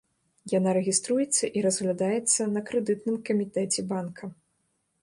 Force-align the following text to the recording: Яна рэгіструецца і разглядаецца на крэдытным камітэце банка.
Яна 0.53 0.71
рэгіструецца 0.77 1.49
і 1.59 1.63
разглядаецца 1.67 2.49
на 2.57 2.61
крэдытным 2.71 3.21
камітэце 3.31 3.81
банка. 3.95 4.37